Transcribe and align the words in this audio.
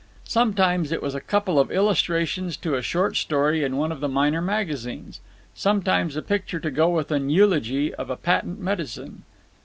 Sometimes 0.25 0.91
it 0.91 0.99
was 1.03 1.13
a 1.13 1.21
couple 1.21 1.59
of 1.59 1.71
illustrations 1.71 2.57
to 2.57 2.73
a 2.73 2.81
short 2.81 3.15
story 3.17 3.63
in 3.63 3.77
one 3.77 3.91
of 3.91 3.99
the 3.99 4.07
minor 4.09 4.41
magazines, 4.41 5.19
sometimes 5.53 6.15
a 6.15 6.23
picture 6.23 6.59
to 6.59 6.71
go 6.71 6.89
with 6.89 7.11
an 7.11 7.29
eulogy 7.29 7.93
of 7.93 8.09
a 8.09 8.17
patent 8.17 8.59
medicine. 8.59 9.21